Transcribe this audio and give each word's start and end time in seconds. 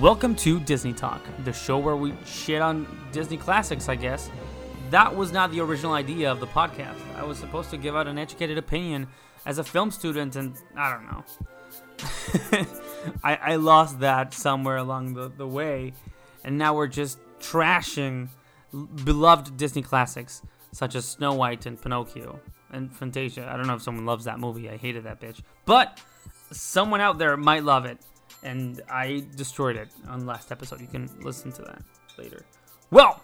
Welcome 0.00 0.34
to 0.36 0.60
Disney 0.60 0.92
Talk, 0.92 1.22
the 1.44 1.54
show 1.54 1.78
where 1.78 1.96
we 1.96 2.12
shit 2.26 2.60
on 2.60 2.86
Disney 3.12 3.38
classics, 3.38 3.88
I 3.88 3.94
guess. 3.94 4.30
That 4.90 5.16
was 5.16 5.32
not 5.32 5.52
the 5.52 5.60
original 5.60 5.94
idea 5.94 6.30
of 6.30 6.38
the 6.38 6.46
podcast. 6.46 6.98
I 7.16 7.24
was 7.24 7.38
supposed 7.38 7.70
to 7.70 7.78
give 7.78 7.96
out 7.96 8.06
an 8.06 8.18
educated 8.18 8.58
opinion 8.58 9.06
as 9.46 9.56
a 9.56 9.64
film 9.64 9.90
student, 9.90 10.36
and 10.36 10.54
I 10.76 10.92
don't 10.92 11.06
know. 11.06 12.66
I, 13.24 13.36
I 13.36 13.56
lost 13.56 14.00
that 14.00 14.34
somewhere 14.34 14.76
along 14.76 15.14
the, 15.14 15.30
the 15.34 15.48
way, 15.48 15.94
and 16.44 16.58
now 16.58 16.74
we're 16.74 16.88
just 16.88 17.18
trashing 17.40 18.28
beloved 19.02 19.56
Disney 19.56 19.80
classics 19.80 20.42
such 20.72 20.94
as 20.94 21.06
Snow 21.06 21.32
White 21.32 21.64
and 21.64 21.80
Pinocchio 21.80 22.38
and 22.70 22.94
Fantasia. 22.94 23.48
I 23.50 23.56
don't 23.56 23.66
know 23.66 23.76
if 23.76 23.82
someone 23.82 24.04
loves 24.04 24.26
that 24.26 24.38
movie. 24.38 24.68
I 24.68 24.76
hated 24.76 25.04
that 25.04 25.22
bitch. 25.22 25.40
But 25.64 26.02
someone 26.50 27.00
out 27.00 27.16
there 27.16 27.34
might 27.38 27.64
love 27.64 27.86
it, 27.86 27.98
and 28.42 28.82
I 28.90 29.24
destroyed 29.36 29.76
it 29.76 29.88
on 30.08 30.26
last 30.26 30.52
episode. 30.52 30.80
You 30.80 30.86
can 30.86 31.08
listen 31.20 31.52
to 31.52 31.62
that 31.62 31.82
later. 32.18 32.44
Well, 32.90 33.22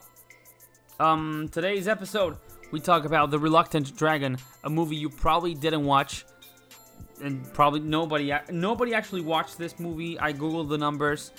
um, 1.01 1.49
today's 1.53 1.89
episode 1.89 2.37
we 2.73 2.81
talk 2.81 3.05
about 3.05 3.31
The 3.31 3.39
Reluctant 3.39 3.97
Dragon, 3.97 4.39
a 4.65 4.71
movie 4.71 4.97
you 4.97 5.11
probably 5.11 5.55
didn't 5.55 5.85
watch, 5.85 6.25
and 7.23 7.45
probably 7.53 7.81
nobody 7.81 8.33
nobody 8.51 8.95
actually 8.95 9.21
watched 9.21 9.59
this 9.59 9.79
movie. 9.79 10.19
I 10.19 10.33
googled 10.33 10.69
the 10.69 10.79
numbers, 10.79 11.31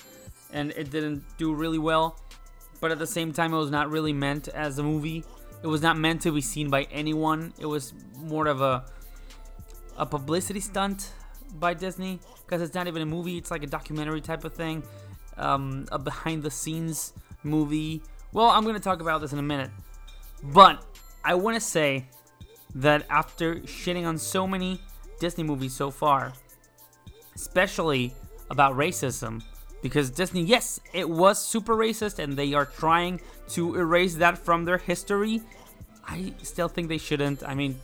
and 0.54 0.72
it 0.72 0.92
didn't 0.92 1.24
do 1.38 1.54
really 1.54 1.80
well. 1.80 2.20
But 2.80 2.92
at 2.92 3.00
the 3.00 3.08
same 3.08 3.34
time, 3.34 3.54
it 3.54 3.58
was 3.58 3.72
not 3.72 3.90
really 3.90 4.14
meant 4.14 4.48
as 4.50 4.78
a 4.78 4.84
movie. 4.84 5.24
It 5.64 5.68
was 5.68 5.82
not 5.82 5.98
meant 5.98 6.22
to 6.22 6.32
be 6.32 6.42
seen 6.42 6.70
by 6.70 6.84
anyone. 6.92 7.54
It 7.60 7.66
was 7.66 7.94
more 8.18 8.48
of 8.48 8.62
a 8.62 8.86
a 9.98 10.06
publicity 10.06 10.60
stunt 10.60 11.12
by 11.60 11.74
Disney 11.74 12.20
because 12.46 12.62
it's 12.62 12.76
not 12.76 12.88
even 12.88 13.02
a 13.02 13.06
movie. 13.06 13.38
It's 13.38 13.52
like 13.52 13.64
a 13.64 13.68
documentary 13.68 14.22
type 14.22 14.44
of 14.44 14.54
thing, 14.54 14.84
um, 15.38 15.86
a 15.92 16.00
behind 16.00 16.44
the 16.44 16.52
scenes 16.52 17.14
movie. 17.44 18.02
Well, 18.32 18.50
I'm 18.50 18.66
gonna 18.66 18.80
talk 18.80 19.02
about 19.02 19.22
this 19.22 19.34
in 19.34 19.40
a 19.40 19.44
minute, 19.44 19.72
but 20.44 20.84
I 21.24 21.36
want 21.36 21.56
to 21.56 21.62
say 21.62 22.06
that 22.76 23.06
after 23.10 23.56
shitting 23.62 24.06
on 24.06 24.18
so 24.18 24.48
many 24.48 24.82
Disney 25.20 25.44
movies 25.44 25.74
so 25.74 25.92
far, 25.92 26.34
especially 27.36 28.14
about 28.50 28.76
racism, 28.76 29.44
because 29.82 30.10
Disney, 30.10 30.42
yes, 30.42 30.80
it 30.94 31.10
was 31.10 31.44
super 31.44 31.76
racist 31.76 32.20
and 32.20 32.36
they 32.38 32.54
are 32.54 32.66
trying 32.66 33.22
to 33.50 33.76
erase 33.76 34.16
that 34.16 34.38
from 34.38 34.66
their 34.66 34.78
history. 34.78 35.42
I 36.08 36.34
still 36.42 36.68
think 36.68 36.88
they 36.88 36.98
shouldn't. 36.98 37.44
I 37.44 37.54
mean, 37.54 37.80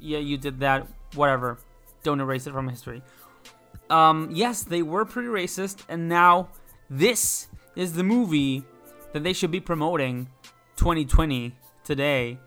yeah, 0.00 0.18
you 0.18 0.38
did 0.38 0.60
that, 0.60 0.86
whatever. 1.14 1.58
Don't 2.02 2.20
erase 2.20 2.46
it 2.46 2.52
from 2.52 2.68
history. 2.68 3.02
Um, 3.90 4.30
yes, 4.32 4.62
they 4.62 4.82
were 4.82 5.04
pretty 5.04 5.28
racist, 5.28 5.84
and 5.88 6.08
now 6.08 6.48
this 6.90 7.48
is 7.74 7.92
the 7.92 8.02
movie 8.02 8.64
that 9.12 9.22
they 9.22 9.32
should 9.32 9.50
be 9.50 9.60
promoting 9.60 10.28
2020 10.76 11.54
today. 11.84 12.38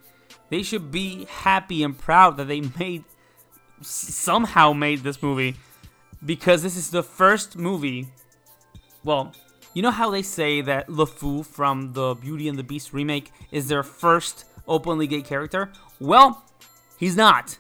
They 0.50 0.64
should 0.64 0.92
be 0.92 1.26
happy 1.26 1.84
and 1.84 1.98
proud 1.98 2.38
that 2.38 2.48
they 2.48 2.62
made 2.80 3.04
somehow 3.81 4.73
made 4.73 5.00
this 5.00 5.22
movie 5.22 5.56
because 6.26 6.64
this 6.64 6.76
is 6.76 6.90
the 6.90 7.04
first 7.04 7.58
movie. 7.58 8.08
Well, 9.03 9.34
you 9.74 9.81
know 9.81 9.92
how 9.92 10.09
they 10.09 10.24
say 10.24 10.62
that 10.62 10.88
LeFou 10.88 11.46
from 11.46 11.94
the 11.94 12.16
Beauty 12.16 12.48
and 12.48 12.58
the 12.58 12.64
Beast 12.64 12.94
remake 12.94 13.31
is 13.52 13.68
their 13.68 13.84
first 13.84 14.46
openly 14.68 15.08
gay 15.08 15.22
character? 15.22 15.72
Well, 16.00 16.44
he's 16.98 17.16
not. 17.16 17.58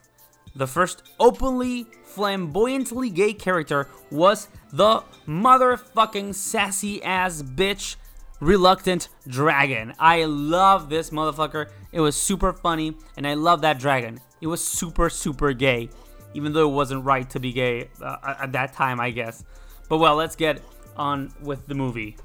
The 0.55 0.67
first 0.67 1.03
openly, 1.19 1.85
flamboyantly 2.03 3.09
gay 3.09 3.33
character 3.33 3.87
was 4.11 4.47
the 4.71 5.03
motherfucking 5.27 6.33
sassy 6.35 7.01
ass 7.03 7.41
bitch 7.41 7.95
reluctant 8.39 9.09
dragon. 9.27 9.93
I 9.99 10.25
love 10.25 10.89
this 10.89 11.11
motherfucker. 11.11 11.69
It 11.91 11.99
was 11.99 12.15
super 12.15 12.53
funny, 12.53 12.95
and 13.17 13.27
I 13.27 13.33
love 13.35 13.61
that 13.61 13.79
dragon. 13.79 14.19
It 14.41 14.47
was 14.47 14.63
super, 14.63 15.09
super 15.09 15.53
gay, 15.53 15.89
even 16.33 16.53
though 16.53 16.69
it 16.69 16.73
wasn't 16.73 17.05
right 17.05 17.29
to 17.31 17.39
be 17.39 17.51
gay 17.51 17.89
uh, 18.01 18.35
at 18.41 18.51
that 18.53 18.73
time, 18.73 18.99
I 18.99 19.11
guess. 19.11 19.43
But 19.87 19.97
well, 19.97 20.15
let's 20.15 20.35
get 20.35 20.61
on 20.95 21.33
with 21.41 21.67
the 21.67 21.75
movie. 21.75 22.17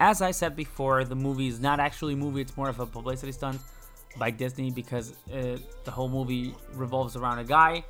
As 0.00 0.20
I 0.20 0.32
said 0.32 0.56
before, 0.56 1.04
the 1.04 1.14
movie 1.14 1.48
is 1.48 1.60
not 1.60 1.80
actually 1.80 2.14
a 2.14 2.16
movie, 2.16 2.40
it's 2.40 2.56
more 2.56 2.68
of 2.68 2.80
a 2.80 2.86
publicity 2.86 3.32
stunt 3.32 3.60
by 4.18 4.30
Disney 4.30 4.70
because 4.70 5.14
uh, 5.32 5.56
the 5.84 5.90
whole 5.90 6.08
movie 6.08 6.54
revolves 6.74 7.16
around 7.16 7.38
a 7.38 7.44
guy 7.44 7.84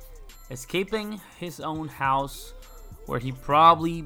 escaping 0.51 1.19
his 1.39 1.59
own 1.59 1.87
house 1.87 2.53
where 3.05 3.19
he 3.19 3.31
probably 3.31 4.05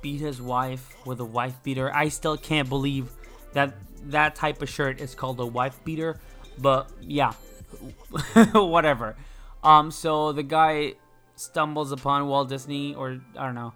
beat 0.00 0.20
his 0.20 0.42
wife 0.42 0.94
with 1.06 1.20
a 1.20 1.24
wife 1.24 1.62
beater. 1.62 1.94
I 1.94 2.08
still 2.08 2.36
can't 2.36 2.68
believe 2.68 3.10
that 3.52 3.74
that 4.10 4.34
type 4.34 4.62
of 4.62 4.68
shirt 4.68 5.00
is 5.00 5.14
called 5.14 5.38
a 5.40 5.46
wife 5.46 5.82
beater, 5.84 6.20
but 6.58 6.90
yeah, 7.00 7.32
whatever. 8.52 9.16
Um, 9.62 9.90
so 9.90 10.32
the 10.32 10.42
guy 10.42 10.94
stumbles 11.36 11.92
upon 11.92 12.26
Walt 12.26 12.48
Disney, 12.48 12.94
or 12.94 13.20
I 13.36 13.46
don't 13.46 13.54
know, 13.54 13.72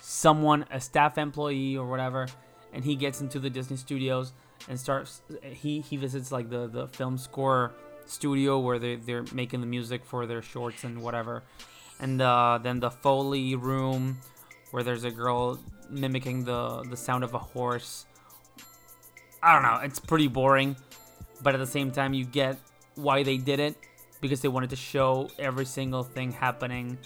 someone, 0.00 0.66
a 0.70 0.80
staff 0.80 1.18
employee 1.18 1.76
or 1.76 1.86
whatever, 1.88 2.28
and 2.72 2.84
he 2.84 2.94
gets 2.94 3.20
into 3.20 3.40
the 3.40 3.50
Disney 3.50 3.76
studios 3.76 4.32
and 4.68 4.78
starts. 4.78 5.22
He 5.42 5.80
he 5.80 5.96
visits 5.96 6.32
like 6.32 6.50
the 6.50 6.66
the 6.66 6.88
film 6.88 7.18
score 7.18 7.72
studio 8.06 8.58
where 8.58 8.78
they 8.78 8.96
they're 8.96 9.24
making 9.32 9.60
the 9.60 9.66
music 9.66 10.04
for 10.04 10.26
their 10.26 10.42
shorts 10.42 10.84
and 10.84 11.02
whatever, 11.02 11.42
and 12.00 12.20
uh, 12.20 12.58
then 12.62 12.80
the 12.80 12.90
Foley 12.90 13.54
room 13.54 14.18
where 14.70 14.82
there's 14.82 15.04
a 15.04 15.10
girl 15.10 15.58
mimicking 15.90 16.44
the 16.44 16.82
the 16.90 16.96
sound 16.96 17.24
of 17.24 17.34
a 17.34 17.38
horse. 17.38 18.06
I 19.42 19.52
don't 19.52 19.62
know. 19.62 19.80
It's 19.82 19.98
pretty 19.98 20.28
boring, 20.28 20.76
but 21.42 21.54
at 21.54 21.58
the 21.58 21.66
same 21.66 21.90
time, 21.90 22.14
you 22.14 22.24
get 22.24 22.58
why 22.96 23.22
they 23.22 23.36
did 23.36 23.60
it 23.60 23.76
because 24.20 24.40
they 24.40 24.48
wanted 24.48 24.70
to 24.70 24.76
show 24.76 25.28
every 25.38 25.66
single 25.66 26.02
thing 26.02 26.32
happening. 26.32 26.98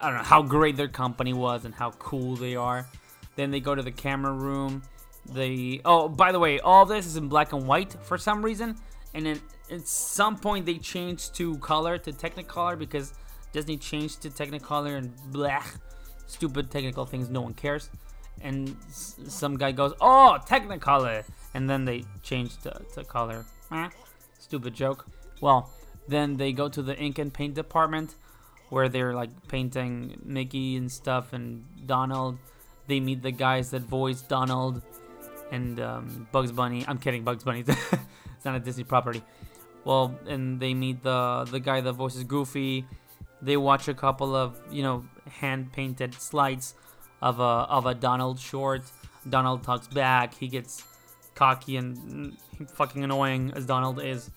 I 0.00 0.08
don't 0.08 0.18
know 0.18 0.24
how 0.24 0.42
great 0.42 0.76
their 0.76 0.88
company 0.88 1.32
was 1.32 1.64
and 1.64 1.74
how 1.74 1.90
cool 1.92 2.36
they 2.36 2.54
are. 2.54 2.86
Then 3.36 3.50
they 3.50 3.60
go 3.60 3.74
to 3.74 3.82
the 3.82 3.90
camera 3.90 4.32
room. 4.32 4.82
They 5.32 5.80
oh, 5.84 6.08
by 6.08 6.32
the 6.32 6.38
way, 6.38 6.58
all 6.60 6.86
this 6.86 7.06
is 7.06 7.16
in 7.16 7.28
black 7.28 7.52
and 7.52 7.66
white 7.66 7.94
for 8.02 8.16
some 8.18 8.42
reason, 8.44 8.76
and 9.14 9.26
then 9.26 9.40
at 9.70 9.86
some 9.86 10.36
point 10.38 10.64
they 10.66 10.78
changed 10.78 11.34
to 11.36 11.58
color 11.58 11.98
to 11.98 12.12
Technicolor 12.12 12.78
because 12.78 13.12
Disney 13.52 13.76
changed 13.76 14.22
to 14.22 14.30
Technicolor 14.30 14.96
and 14.96 15.12
blah, 15.30 15.62
stupid 16.26 16.70
technical 16.70 17.04
things 17.04 17.28
no 17.28 17.42
one 17.42 17.54
cares. 17.54 17.90
And 18.40 18.76
s- 18.88 19.16
some 19.26 19.56
guy 19.56 19.72
goes, 19.72 19.92
"Oh, 20.00 20.38
Technicolor," 20.46 21.24
and 21.54 21.68
then 21.68 21.84
they 21.84 22.04
changed 22.22 22.62
to, 22.62 22.80
to 22.94 23.04
color. 23.04 23.44
Eh, 23.70 23.88
stupid 24.38 24.72
joke. 24.74 25.06
Well, 25.42 25.70
then 26.06 26.36
they 26.36 26.52
go 26.52 26.68
to 26.68 26.80
the 26.82 26.96
ink 26.96 27.18
and 27.18 27.34
paint 27.34 27.54
department 27.54 28.14
where 28.70 28.88
they're 28.88 29.14
like 29.14 29.30
painting 29.48 30.20
Mickey 30.24 30.76
and 30.76 30.90
stuff 30.90 31.32
and 31.32 31.64
Donald. 31.86 32.38
They 32.86 33.00
meet 33.00 33.22
the 33.22 33.32
guys 33.32 33.70
that 33.72 33.82
voice 33.82 34.22
Donald 34.22 34.80
and 35.50 35.80
um, 35.80 36.28
Bugs 36.32 36.52
Bunny. 36.52 36.84
I'm 36.86 36.98
kidding, 36.98 37.24
Bugs 37.24 37.44
Bunny. 37.44 37.64
it's 37.66 38.44
not 38.44 38.54
a 38.54 38.60
Disney 38.60 38.84
property. 38.84 39.22
Well, 39.84 40.18
and 40.26 40.60
they 40.60 40.74
meet 40.74 41.02
the 41.02 41.46
the 41.50 41.60
guy 41.60 41.80
that 41.80 41.92
voices 41.92 42.24
Goofy. 42.24 42.84
They 43.40 43.56
watch 43.56 43.88
a 43.88 43.94
couple 43.94 44.34
of 44.34 44.60
you 44.70 44.82
know 44.82 45.04
hand 45.30 45.72
painted 45.72 46.14
slides 46.14 46.74
of 47.22 47.40
a 47.40 47.42
of 47.42 47.86
a 47.86 47.94
Donald 47.94 48.38
short. 48.38 48.82
Donald 49.28 49.62
talks 49.62 49.88
back. 49.88 50.34
He 50.34 50.48
gets 50.48 50.84
cocky 51.34 51.76
and 51.76 51.96
mm, 51.96 52.70
fucking 52.70 53.04
annoying 53.04 53.52
as 53.54 53.66
Donald 53.66 54.02
is 54.02 54.30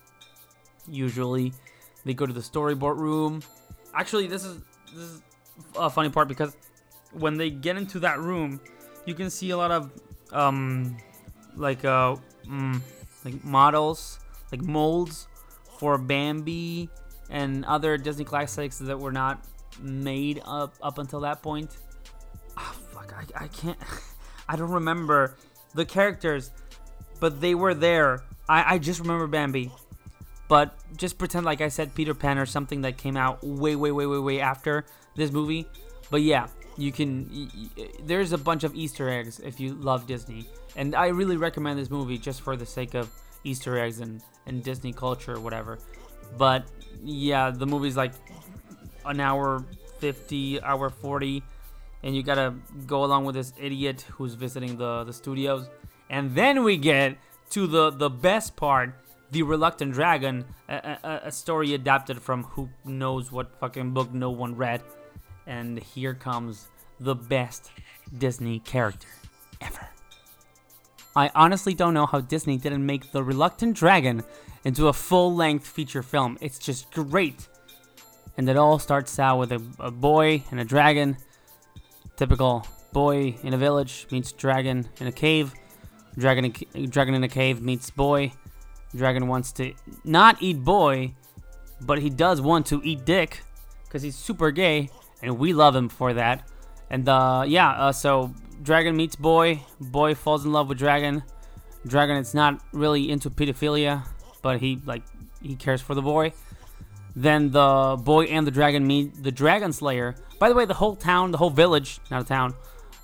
usually. 0.88 1.52
They 2.04 2.14
go 2.14 2.26
to 2.26 2.32
the 2.32 2.40
storyboard 2.40 2.98
room. 2.98 3.42
Actually, 3.94 4.26
this 4.26 4.44
is 4.44 4.58
this 4.94 5.04
is 5.04 5.22
a 5.76 5.90
funny 5.90 6.10
part 6.10 6.28
because 6.28 6.56
when 7.12 7.36
they 7.36 7.50
get 7.50 7.76
into 7.76 8.00
that 8.00 8.18
room, 8.18 8.60
you 9.04 9.14
can 9.14 9.30
see 9.30 9.50
a 9.50 9.56
lot 9.56 9.70
of 9.70 9.90
um 10.32 10.96
like 11.56 11.84
uh 11.84 12.16
mm, 12.46 12.80
like 13.24 13.44
models, 13.44 14.18
like 14.50 14.62
molds 14.62 15.28
for 15.78 15.98
Bambi 15.98 16.88
and 17.30 17.64
other 17.64 17.96
Disney 17.96 18.24
classics 18.24 18.78
that 18.78 18.98
were 18.98 19.12
not 19.12 19.44
made 19.80 20.42
up 20.44 20.74
up 20.82 20.98
until 20.98 21.20
that 21.20 21.42
point. 21.42 21.76
Ah, 22.56 22.74
fuck, 22.92 23.12
I, 23.12 23.44
I 23.44 23.48
can't. 23.48 23.78
I 24.48 24.56
don't 24.56 24.70
remember 24.70 25.36
the 25.74 25.84
characters, 25.84 26.50
but 27.20 27.40
they 27.40 27.54
were 27.54 27.74
there. 27.74 28.22
I, 28.48 28.74
I 28.74 28.78
just 28.78 29.00
remember 29.00 29.26
Bambi. 29.26 29.70
But 30.48 30.74
just 30.98 31.16
pretend 31.16 31.46
like 31.46 31.62
I 31.62 31.68
said 31.68 31.94
Peter 31.94 32.12
Pan 32.12 32.36
or 32.36 32.44
something 32.44 32.82
that 32.82 32.98
came 32.98 33.16
out 33.16 33.42
way, 33.42 33.74
way, 33.74 33.90
way, 33.90 34.06
way, 34.06 34.18
way 34.18 34.40
after 34.40 34.84
this 35.16 35.32
movie. 35.32 35.66
But 36.10 36.20
yeah, 36.20 36.48
you 36.76 36.92
can. 36.92 37.28
Y- 37.32 37.48
y- 37.76 37.88
there's 38.04 38.32
a 38.32 38.38
bunch 38.38 38.64
of 38.64 38.74
Easter 38.74 39.08
eggs 39.08 39.40
if 39.40 39.60
you 39.60 39.74
love 39.74 40.06
Disney, 40.06 40.46
and 40.76 40.94
I 40.94 41.08
really 41.08 41.36
recommend 41.36 41.78
this 41.78 41.90
movie 41.90 42.18
just 42.18 42.40
for 42.42 42.56
the 42.56 42.66
sake 42.66 42.94
of 42.94 43.10
Easter 43.44 43.78
eggs 43.78 44.00
and 44.00 44.22
and 44.46 44.62
Disney 44.62 44.92
culture 44.92 45.34
or 45.34 45.40
whatever. 45.40 45.78
But 46.38 46.64
yeah, 47.04 47.50
the 47.50 47.66
movie's 47.66 47.96
like 47.96 48.12
an 49.04 49.20
hour 49.20 49.64
50, 49.98 50.62
hour 50.62 50.88
40. 50.90 51.42
and 52.04 52.16
you 52.16 52.22
gotta 52.22 52.54
go 52.86 53.04
along 53.04 53.24
with 53.24 53.34
this 53.36 53.52
idiot 53.60 54.04
who's 54.16 54.34
visiting 54.34 54.76
the 54.76 55.04
the 55.04 55.12
studios, 55.12 55.68
and 56.10 56.34
then 56.34 56.64
we 56.64 56.76
get 56.76 57.16
to 57.50 57.66
the 57.66 57.90
the 57.90 58.10
best 58.10 58.56
part, 58.56 58.94
the 59.30 59.42
reluctant 59.42 59.92
dragon, 59.92 60.44
a, 60.68 60.96
a, 61.04 61.20
a 61.24 61.32
story 61.32 61.74
adapted 61.74 62.20
from 62.20 62.42
who 62.54 62.68
knows 62.84 63.30
what 63.30 63.54
fucking 63.60 63.92
book 63.92 64.12
no 64.12 64.30
one 64.30 64.56
read, 64.56 64.80
and 65.46 65.78
here 65.78 66.14
comes 66.14 66.68
the 67.00 67.14
best 67.14 67.70
Disney 68.16 68.60
character 68.60 69.08
ever. 69.60 69.88
I 71.14 71.30
honestly 71.34 71.74
don't 71.74 71.94
know 71.94 72.06
how 72.06 72.20
Disney 72.20 72.56
didn't 72.56 72.86
make 72.86 73.12
the 73.12 73.22
reluctant 73.22 73.76
dragon 73.76 74.22
into 74.64 74.88
a 74.88 74.92
full-length 74.92 75.66
feature 75.66 76.02
film. 76.02 76.38
It's 76.40 76.58
just 76.58 76.90
great. 76.90 77.48
And 78.36 78.48
it 78.48 78.56
all 78.56 78.78
starts 78.78 79.18
out 79.18 79.38
with 79.38 79.52
a, 79.52 79.62
a 79.78 79.90
boy 79.90 80.42
and 80.50 80.58
a 80.60 80.64
dragon 80.64 81.16
Typical 82.16 82.66
boy 82.92 83.34
in 83.42 83.54
a 83.54 83.58
village 83.58 84.06
meets 84.10 84.32
dragon 84.32 84.88
in 85.00 85.06
a 85.06 85.12
cave. 85.12 85.52
Dragon, 86.18 86.54
dragon 86.88 87.14
in 87.14 87.24
a 87.24 87.28
cave 87.28 87.62
meets 87.62 87.90
boy. 87.90 88.32
Dragon 88.94 89.28
wants 89.28 89.50
to 89.52 89.72
not 90.04 90.42
eat 90.42 90.62
boy, 90.62 91.14
but 91.80 91.98
he 91.98 92.10
does 92.10 92.40
want 92.40 92.66
to 92.66 92.82
eat 92.84 93.04
dick 93.04 93.42
because 93.84 94.02
he's 94.02 94.14
super 94.14 94.50
gay, 94.50 94.90
and 95.22 95.38
we 95.38 95.52
love 95.52 95.74
him 95.74 95.88
for 95.88 96.14
that. 96.14 96.48
And 96.90 97.08
uh, 97.08 97.44
yeah, 97.46 97.70
uh, 97.70 97.92
so 97.92 98.34
dragon 98.62 98.96
meets 98.96 99.16
boy. 99.16 99.62
Boy 99.80 100.14
falls 100.14 100.44
in 100.44 100.52
love 100.52 100.68
with 100.68 100.78
dragon. 100.78 101.22
Dragon 101.86 102.16
is 102.16 102.34
not 102.34 102.60
really 102.72 103.10
into 103.10 103.30
pedophilia, 103.30 104.04
but 104.42 104.60
he 104.60 104.80
like 104.84 105.02
he 105.40 105.56
cares 105.56 105.80
for 105.80 105.94
the 105.94 106.02
boy. 106.02 106.32
Then 107.14 107.50
the 107.50 107.98
boy 108.02 108.24
and 108.24 108.46
the 108.46 108.50
dragon 108.50 108.86
meet 108.86 109.22
the 109.22 109.32
dragon 109.32 109.72
slayer. 109.72 110.14
By 110.38 110.48
the 110.48 110.54
way, 110.54 110.64
the 110.64 110.74
whole 110.74 110.96
town, 110.96 111.30
the 111.30 111.38
whole 111.38 111.50
village, 111.50 112.00
not 112.10 112.22
a 112.22 112.24
town, 112.24 112.54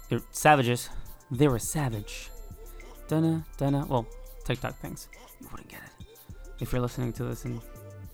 they're 0.08 0.20
savages. 0.30 0.88
They 1.30 1.48
were 1.48 1.58
savage. 1.58 2.30
Dunna, 3.08 3.44
dunna. 3.58 3.86
Well, 3.86 4.06
TikTok 4.44 4.78
things. 4.78 5.08
You 5.40 5.48
wouldn't 5.50 5.68
get 5.68 5.80
it 5.80 6.06
if 6.60 6.72
you're 6.72 6.80
listening 6.80 7.12
to 7.14 7.24
this 7.24 7.44
in 7.44 7.60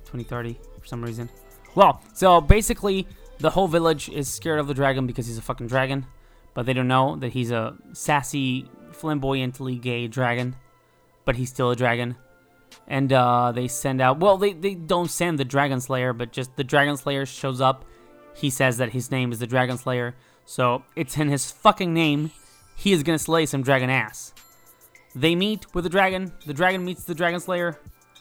2030 0.04 0.58
for 0.80 0.86
some 0.86 1.02
reason. 1.02 1.28
Well, 1.74 2.02
so 2.12 2.40
basically, 2.40 3.06
the 3.44 3.50
whole 3.50 3.68
village 3.68 4.08
is 4.08 4.26
scared 4.26 4.58
of 4.58 4.68
the 4.68 4.72
dragon 4.72 5.06
because 5.06 5.26
he's 5.26 5.36
a 5.36 5.42
fucking 5.42 5.66
dragon, 5.66 6.06
but 6.54 6.64
they 6.64 6.72
don't 6.72 6.88
know 6.88 7.16
that 7.16 7.34
he's 7.34 7.50
a 7.50 7.76
sassy, 7.92 8.66
flamboyantly 8.92 9.76
gay 9.76 10.06
dragon, 10.08 10.56
but 11.26 11.36
he's 11.36 11.50
still 11.50 11.70
a 11.70 11.76
dragon 11.76 12.16
and 12.88 13.12
uh, 13.12 13.52
they 13.52 13.68
send 13.68 14.00
out. 14.00 14.18
Well, 14.18 14.38
they 14.38 14.54
they 14.54 14.74
don't 14.74 15.10
send 15.10 15.38
the 15.38 15.44
Dragon 15.44 15.82
Slayer, 15.82 16.14
but 16.14 16.32
just 16.32 16.56
the 16.56 16.64
Dragon 16.64 16.96
Slayer 16.96 17.26
shows 17.26 17.60
up. 17.60 17.84
He 18.34 18.48
says 18.48 18.78
that 18.78 18.92
his 18.92 19.10
name 19.10 19.30
is 19.30 19.40
the 19.40 19.46
Dragon 19.46 19.76
Slayer, 19.76 20.14
so 20.46 20.82
it's 20.96 21.18
in 21.18 21.28
his 21.28 21.50
fucking 21.50 21.92
name. 21.92 22.30
He 22.76 22.92
is 22.92 23.02
gonna 23.02 23.18
slay 23.18 23.44
some 23.44 23.62
dragon 23.62 23.90
ass. 23.90 24.32
They 25.14 25.34
meet 25.34 25.74
with 25.74 25.84
the 25.84 25.90
dragon. 25.90 26.32
The 26.46 26.54
dragon 26.54 26.82
meets 26.82 27.04
the 27.04 27.14
Dragon 27.14 27.40
Slayer. 27.40 27.78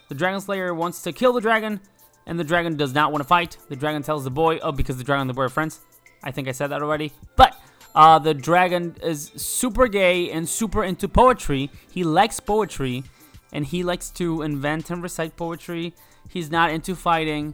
The 0.10 0.16
Dragon 0.16 0.42
Slayer 0.42 0.74
wants 0.74 1.02
to 1.04 1.14
kill 1.14 1.32
the 1.32 1.40
dragon, 1.40 1.80
and 2.26 2.40
the 2.40 2.44
dragon 2.44 2.78
does 2.78 2.94
not 2.94 3.12
want 3.12 3.22
to 3.22 3.28
fight. 3.28 3.58
The 3.70 3.76
dragon 3.76 4.04
tells 4.04 4.24
the 4.24 4.32
boy, 4.32 4.60
oh, 4.60 4.72
because 4.72 4.98
the 4.98 5.04
dragon 5.04 5.22
and 5.22 5.30
the 5.30 5.34
boy 5.34 5.44
are 5.44 5.50
friends. 5.50 5.80
I 6.24 6.32
think 6.32 6.48
I 6.48 6.52
said 6.52 6.68
that 6.68 6.82
already. 6.82 7.12
But 7.36 7.60
uh, 7.96 8.20
the 8.20 8.34
dragon 8.34 8.96
is 9.04 9.32
super 9.36 9.88
gay 9.88 10.32
and 10.32 10.48
super 10.48 10.84
into 10.84 11.08
poetry. 11.08 11.70
He 11.92 12.04
likes 12.04 12.40
poetry 12.40 13.04
and 13.52 13.66
he 13.66 13.84
likes 13.84 14.10
to 14.12 14.42
invent 14.42 14.90
and 14.90 15.04
recite 15.04 15.38
poetry. 15.38 15.94
He's 16.30 16.50
not 16.50 16.72
into 16.72 16.96
fighting, 16.96 17.54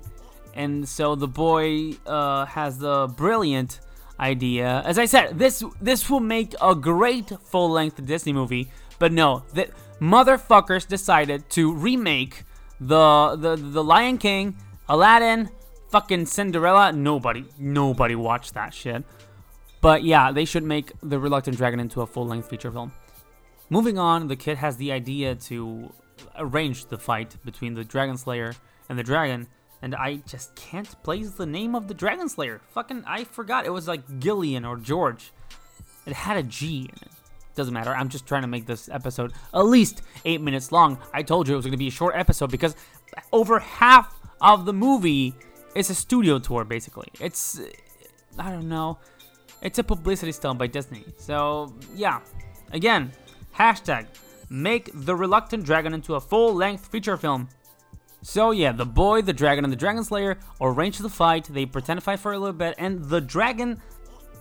and 0.54 0.88
so 0.88 1.16
the 1.16 1.28
boy 1.28 1.94
uh, 2.06 2.46
has 2.46 2.78
the 2.78 3.08
brilliant 3.18 3.82
idea. 4.20 4.82
As 4.86 4.98
I 4.98 5.06
said, 5.06 5.38
this 5.38 5.64
this 5.82 6.10
will 6.10 6.22
make 6.22 6.56
a 6.62 6.74
great 6.74 7.30
full-length 7.44 8.06
Disney 8.06 8.32
movie, 8.32 8.72
but 8.98 9.12
no, 9.12 9.44
the 9.54 9.70
motherfuckers 10.00 10.88
decided 10.88 11.50
to 11.50 11.74
remake 11.74 12.44
the 12.80 13.36
the 13.36 13.56
the 13.56 13.84
Lion 13.84 14.18
King, 14.18 14.58
Aladdin, 14.88 15.50
fucking 15.90 16.26
Cinderella. 16.26 16.92
Nobody 16.92 17.46
nobody 17.58 18.16
watched 18.16 18.54
that 18.54 18.74
shit. 18.74 19.04
But 19.82 20.04
yeah, 20.04 20.32
they 20.32 20.46
should 20.46 20.64
make 20.64 20.92
The 21.02 21.20
Reluctant 21.20 21.56
Dragon 21.56 21.80
into 21.80 22.02
a 22.02 22.08
full-length 22.08 22.50
feature 22.50 22.72
film. 22.72 22.92
Moving 23.70 23.98
on, 23.98 24.28
the 24.28 24.36
kid 24.36 24.58
has 24.58 24.76
the 24.76 24.92
idea 24.92 25.36
to 25.36 25.94
arrange 26.38 26.88
the 26.88 26.98
fight 26.98 27.38
between 27.46 27.76
the 27.76 27.86
Dragon 27.86 28.18
Slayer 28.18 28.56
and 28.90 29.00
the 29.00 29.04
dragon, 29.04 29.48
and 29.82 29.96
I 29.96 30.18
just 30.28 30.56
can't 30.56 31.02
place 31.04 31.32
the 31.32 31.46
name 31.46 31.76
of 31.76 31.88
the 31.88 31.94
Dragon 31.94 32.28
Slayer. 32.28 32.60
Fucking, 32.72 33.04
I 33.08 33.24
forgot. 33.24 33.66
It 33.66 33.70
was 33.70 33.88
like 33.88 34.20
Gillian 34.20 34.66
or 34.66 34.76
George. 34.76 35.32
It 36.06 36.14
had 36.14 36.36
a 36.36 36.44
G 36.44 36.90
in 36.92 37.08
it. 37.08 37.12
Doesn't 37.60 37.74
matter. 37.74 37.94
I'm 37.94 38.08
just 38.08 38.26
trying 38.26 38.44
to 38.44 38.48
make 38.48 38.66
this 38.66 38.88
episode 38.88 39.34
at 39.54 39.66
least 39.66 40.02
eight 40.24 40.40
minutes 40.40 40.72
long. 40.72 40.98
I 41.14 41.24
told 41.24 41.46
you 41.46 41.56
it 41.56 41.58
was 41.58 41.66
going 41.66 41.74
to 41.74 41.78
be 41.78 41.90
a 41.90 41.92
short 41.92 42.16
episode 42.16 42.52
because 42.52 42.74
over 43.34 43.60
half 43.60 44.18
of 44.40 44.64
the 44.64 44.72
movie 44.72 45.34
is 45.76 45.90
a 45.90 45.94
studio 45.94 46.40
tour, 46.40 46.64
basically. 46.64 47.10
It's, 47.20 47.60
I 48.38 48.50
don't 48.50 48.70
know. 48.70 48.98
It's 49.62 49.78
a 49.78 49.84
publicity 49.84 50.32
stunt 50.32 50.58
by 50.58 50.68
Disney. 50.68 51.04
So, 51.18 51.76
yeah. 51.94 52.22
Again, 52.72 53.12
Hashtag 53.54 54.06
make 54.50 54.90
The 54.94 55.14
Reluctant 55.14 55.66
Dragon 55.66 55.94
into 55.94 56.16
a 56.16 56.22
full 56.22 56.56
length 56.56 56.88
feature 56.88 57.18
film. 57.18 57.50
So 58.22 58.52
yeah, 58.52 58.72
the 58.72 58.86
boy, 58.86 59.22
the 59.22 59.34
dragon, 59.34 59.66
and 59.66 59.74
the 59.74 59.78
dragon 59.78 60.06
slayer 60.06 60.38
arrange 60.62 61.00
the 61.00 61.10
fight. 61.10 61.50
They 61.52 61.66
pretend 61.66 62.00
to 62.00 62.02
fight 62.06 62.20
for 62.20 62.32
a 62.32 62.40
little 62.40 62.54
bit, 62.54 62.76
and 62.78 63.04
the 63.04 63.20
dragon, 63.20 63.82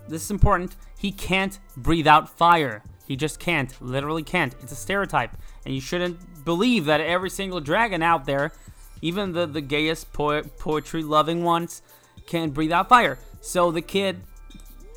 this 0.07 0.23
is 0.23 0.31
important, 0.31 0.77
he 0.97 1.11
can't 1.11 1.59
breathe 1.75 2.07
out 2.07 2.29
fire. 2.29 2.81
He 3.09 3.17
just 3.17 3.41
can't, 3.41 3.73
literally 3.81 4.23
can't. 4.23 4.55
It's 4.61 4.71
a 4.71 4.75
stereotype, 4.75 5.31
and 5.65 5.75
you 5.75 5.81
shouldn't 5.81 6.45
believe 6.45 6.85
that 6.85 7.01
every 7.01 7.29
single 7.29 7.59
dragon 7.59 8.01
out 8.01 8.23
there, 8.23 8.53
even 9.01 9.33
the, 9.33 9.45
the 9.45 9.59
gayest 9.59 10.13
po- 10.13 10.43
poetry 10.43 11.03
loving 11.03 11.43
ones, 11.43 11.81
can 12.25 12.51
breathe 12.51 12.71
out 12.71 12.87
fire. 12.87 13.19
So 13.41 13.71
the 13.71 13.81
kid, 13.81 14.21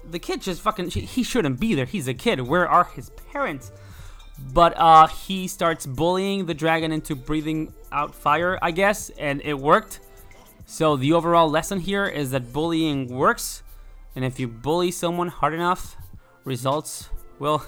the 0.08 0.20
kid 0.20 0.42
just 0.42 0.60
fucking, 0.60 0.90
he 0.90 1.24
shouldn't 1.24 1.58
be 1.58 1.74
there. 1.74 1.86
He's 1.86 2.06
a 2.06 2.14
kid. 2.14 2.42
Where 2.42 2.68
are 2.68 2.84
his 2.84 3.10
parents? 3.32 3.72
but 4.52 4.76
uh, 4.76 5.06
he 5.06 5.46
starts 5.46 5.86
bullying 5.86 6.46
the 6.46 6.54
dragon 6.54 6.92
into 6.92 7.14
breathing 7.14 7.72
out 7.90 8.14
fire, 8.14 8.58
I 8.62 8.70
guess, 8.70 9.10
and 9.10 9.40
it 9.42 9.58
worked. 9.58 10.00
So 10.66 10.96
the 10.96 11.12
overall 11.12 11.50
lesson 11.50 11.80
here 11.80 12.06
is 12.06 12.30
that 12.30 12.52
bullying 12.52 13.08
works, 13.08 13.62
and 14.16 14.24
if 14.24 14.40
you 14.40 14.48
bully 14.48 14.90
someone 14.90 15.28
hard 15.28 15.54
enough, 15.54 15.96
results 16.44 17.10
will 17.38 17.62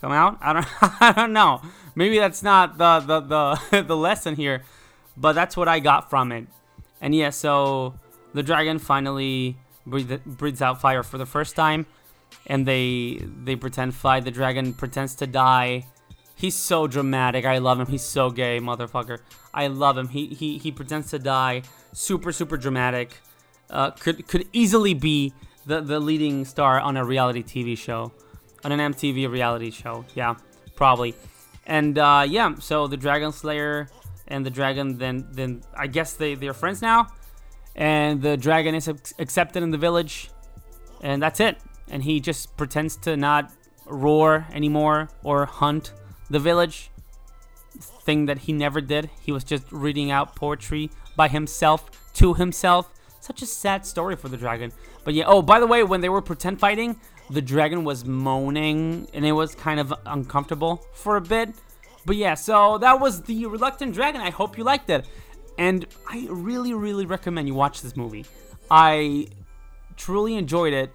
come 0.00 0.12
out. 0.12 0.38
I 0.40 0.52
don't, 0.52 0.66
I 1.00 1.12
don't 1.12 1.32
know. 1.32 1.62
Maybe 1.94 2.18
that's 2.18 2.42
not 2.42 2.78
the 2.78 3.00
the 3.00 3.20
the, 3.20 3.82
the 3.88 3.96
lesson 3.96 4.36
here, 4.36 4.62
but 5.16 5.34
that's 5.34 5.56
what 5.56 5.68
I 5.68 5.80
got 5.80 6.10
from 6.10 6.32
it. 6.32 6.46
And 7.00 7.14
yeah, 7.14 7.30
so 7.30 7.94
the 8.32 8.42
dragon 8.42 8.78
finally 8.78 9.56
breathe, 9.86 10.12
breathes 10.24 10.62
out 10.62 10.80
fire 10.80 11.02
for 11.02 11.18
the 11.18 11.26
first 11.26 11.56
time, 11.56 11.86
and 12.46 12.66
they 12.66 13.20
they 13.44 13.56
pretend 13.56 13.94
fly. 13.94 14.20
The 14.20 14.30
dragon 14.30 14.74
pretends 14.74 15.14
to 15.16 15.26
die 15.26 15.86
He's 16.36 16.54
so 16.54 16.86
dramatic. 16.86 17.44
I 17.44 17.58
love 17.58 17.78
him. 17.78 17.86
He's 17.86 18.02
so 18.02 18.30
gay, 18.30 18.58
motherfucker. 18.58 19.18
I 19.52 19.68
love 19.68 19.96
him. 19.96 20.08
He 20.08 20.26
he 20.26 20.58
he 20.58 20.72
pretends 20.72 21.10
to 21.10 21.18
die. 21.18 21.62
Super 21.92 22.32
super 22.32 22.56
dramatic. 22.56 23.20
Uh, 23.70 23.92
could 23.92 24.26
could 24.26 24.48
easily 24.52 24.94
be 24.94 25.32
the 25.64 25.80
the 25.80 26.00
leading 26.00 26.44
star 26.44 26.80
on 26.80 26.96
a 26.96 27.04
reality 27.04 27.42
TV 27.42 27.78
show, 27.78 28.12
on 28.64 28.72
an 28.72 28.92
MTV 28.92 29.30
reality 29.30 29.70
show. 29.70 30.04
Yeah, 30.14 30.36
probably. 30.74 31.14
And 31.66 31.98
uh, 31.98 32.26
yeah, 32.28 32.54
so 32.56 32.86
the 32.86 32.96
Dragon 32.96 33.32
Slayer 33.32 33.88
and 34.26 34.44
the 34.44 34.50
dragon 34.50 34.98
then 34.98 35.26
then 35.32 35.62
I 35.76 35.86
guess 35.86 36.14
they 36.14 36.34
they're 36.34 36.54
friends 36.54 36.82
now, 36.82 37.08
and 37.76 38.22
the 38.22 38.36
dragon 38.36 38.74
is 38.74 38.88
accepted 39.18 39.62
in 39.62 39.70
the 39.70 39.78
village, 39.78 40.30
and 41.02 41.22
that's 41.22 41.40
it. 41.40 41.58
And 41.88 42.02
he 42.02 42.20
just 42.20 42.56
pretends 42.56 42.96
to 42.98 43.16
not 43.16 43.52
roar 43.86 44.46
anymore 44.52 45.10
or 45.22 45.44
hunt 45.44 45.92
the 46.30 46.38
village 46.38 46.90
thing 47.78 48.26
that 48.26 48.38
he 48.38 48.52
never 48.52 48.80
did. 48.80 49.10
He 49.20 49.32
was 49.32 49.44
just 49.44 49.70
reading 49.70 50.10
out 50.10 50.34
poetry 50.34 50.90
by 51.16 51.28
himself 51.28 51.90
to 52.14 52.34
himself. 52.34 52.90
Such 53.20 53.42
a 53.42 53.46
sad 53.46 53.84
story 53.84 54.16
for 54.16 54.28
the 54.28 54.36
dragon. 54.36 54.72
But 55.04 55.14
yeah, 55.14 55.24
oh, 55.26 55.42
by 55.42 55.60
the 55.60 55.66
way, 55.66 55.82
when 55.82 56.00
they 56.00 56.08
were 56.08 56.22
pretend 56.22 56.60
fighting, 56.60 56.98
the 57.30 57.42
dragon 57.42 57.84
was 57.84 58.04
moaning 58.04 59.08
and 59.14 59.24
it 59.24 59.32
was 59.32 59.54
kind 59.54 59.80
of 59.80 59.92
uncomfortable 60.06 60.84
for 60.92 61.16
a 61.16 61.20
bit. 61.20 61.50
But 62.06 62.16
yeah, 62.16 62.34
so 62.34 62.78
that 62.78 63.00
was 63.00 63.22
the 63.22 63.46
Reluctant 63.46 63.94
Dragon. 63.94 64.20
I 64.20 64.30
hope 64.30 64.58
you 64.58 64.64
liked 64.64 64.90
it. 64.90 65.06
And 65.56 65.86
I 66.06 66.26
really, 66.28 66.74
really 66.74 67.06
recommend 67.06 67.48
you 67.48 67.54
watch 67.54 67.80
this 67.80 67.96
movie. 67.96 68.26
I 68.70 69.28
truly 69.96 70.34
enjoyed 70.34 70.72
it. 70.74 70.92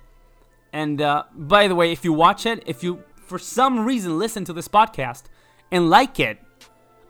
And 0.71 1.01
uh, 1.01 1.23
by 1.33 1.67
the 1.67 1.75
way, 1.75 1.91
if 1.91 2.05
you 2.05 2.13
watch 2.13 2.45
it, 2.45 2.63
if 2.67 2.83
you 2.83 3.03
for 3.15 3.39
some 3.39 3.85
reason 3.85 4.19
listen 4.19 4.45
to 4.45 4.53
this 4.53 4.67
podcast 4.67 5.23
and 5.71 5.89
like 5.89 6.19
it, 6.19 6.39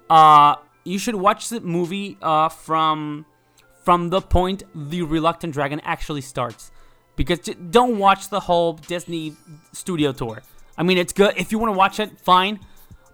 uh, 0.10 0.56
you 0.84 0.98
should 0.98 1.16
watch 1.16 1.50
the 1.50 1.60
movie 1.60 2.18
uh, 2.22 2.50
from 2.50 3.26
from 3.84 4.10
the 4.10 4.22
point 4.22 4.64
the 4.76 5.02
reluctant 5.02 5.54
dragon 5.54 5.82
actually 5.84 6.22
starts 6.22 6.72
because 7.20 7.40
don't 7.70 7.98
watch 7.98 8.30
the 8.30 8.40
whole 8.40 8.72
Disney 8.94 9.36
studio 9.74 10.14
tour. 10.14 10.42
I 10.78 10.84
mean, 10.84 10.98
it's 10.98 11.12
good 11.12 11.34
if 11.36 11.52
you 11.52 11.60
want 11.60 11.74
to 11.74 11.78
watch 11.78 12.00
it, 12.00 12.18
fine. 12.18 12.62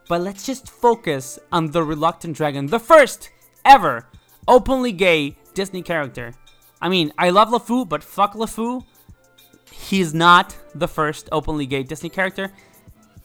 But 0.08 0.22
let's 0.22 0.46
just 0.46 0.70
focus 0.70 1.40
on 1.52 1.72
the 1.72 1.82
Reluctant 1.82 2.38
Dragon, 2.38 2.68
the 2.68 2.78
first 2.78 3.32
ever 3.66 4.06
openly 4.48 4.92
gay 4.92 5.38
Disney 5.56 5.82
character. 5.82 6.36
I 6.80 6.88
mean, 6.88 7.14
I 7.18 7.32
love 7.32 7.50
LeFou, 7.50 7.90
but 7.90 8.04
fuck 8.04 8.36
LeFou. 8.36 8.86
He's 9.72 10.14
not 10.14 10.56
the 10.76 10.88
first 10.88 11.28
openly 11.32 11.66
gay 11.66 11.82
Disney 11.82 12.10
character. 12.10 12.54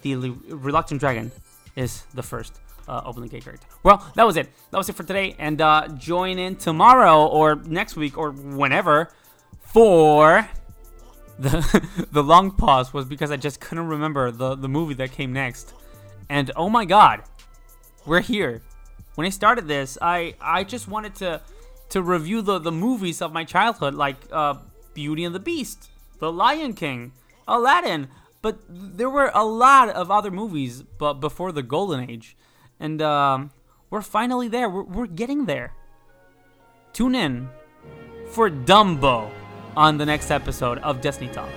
The 0.00 0.16
Le- 0.16 0.56
Reluctant 0.56 0.98
Dragon 0.98 1.30
is 1.76 2.04
the 2.14 2.22
first 2.22 2.58
uh, 2.88 3.02
openly 3.04 3.28
gay 3.28 3.40
character. 3.40 3.66
Well, 3.82 4.10
that 4.14 4.24
was 4.24 4.38
it. 4.38 4.48
That 4.70 4.78
was 4.78 4.88
it 4.88 4.96
for 4.96 5.02
today. 5.02 5.36
And 5.38 5.60
uh, 5.60 5.88
join 5.88 6.38
in 6.38 6.56
tomorrow 6.56 7.26
or 7.26 7.56
next 7.56 7.96
week 7.96 8.16
or 8.16 8.30
whenever 8.30 9.10
for 9.60 10.48
the 11.40 12.06
the 12.12 12.22
long 12.22 12.50
pause 12.50 12.92
was 12.92 13.06
because 13.06 13.30
I 13.30 13.36
just 13.36 13.60
couldn't 13.60 13.88
remember 13.88 14.30
the 14.30 14.54
the 14.54 14.68
movie 14.68 14.94
that 14.94 15.12
came 15.12 15.32
next. 15.32 15.74
And 16.28 16.50
oh 16.54 16.68
my 16.68 16.84
god, 16.84 17.22
we're 18.06 18.20
here. 18.20 18.62
When 19.14 19.26
I 19.26 19.30
started 19.30 19.66
this, 19.66 19.98
I 20.00 20.34
I 20.40 20.64
just 20.64 20.86
wanted 20.86 21.14
to 21.16 21.40
to 21.90 22.02
review 22.02 22.42
the 22.42 22.58
the 22.58 22.72
movies 22.72 23.20
of 23.22 23.32
my 23.32 23.44
childhood 23.44 23.94
like 23.94 24.16
uh, 24.30 24.54
Beauty 24.94 25.24
and 25.24 25.34
the 25.34 25.40
Beast, 25.40 25.90
The 26.18 26.30
Lion 26.30 26.74
King, 26.74 27.12
Aladdin, 27.48 28.08
but 28.42 28.58
there 28.68 29.10
were 29.10 29.30
a 29.34 29.44
lot 29.44 29.88
of 29.88 30.10
other 30.10 30.30
movies 30.30 30.82
but 30.82 31.14
before 31.14 31.52
the 31.52 31.62
golden 31.62 32.08
age. 32.08 32.36
And 32.78 33.02
um, 33.02 33.50
we're 33.90 34.02
finally 34.02 34.48
there. 34.48 34.70
We're, 34.70 34.84
we're 34.84 35.06
getting 35.06 35.44
there. 35.44 35.74
Tune 36.92 37.14
in 37.14 37.48
for 38.30 38.50
Dumbo 38.50 39.30
on 39.76 39.98
the 39.98 40.06
next 40.06 40.30
episode 40.30 40.78
of 40.78 41.00
Disney 41.00 41.28
Talk. 41.28 41.48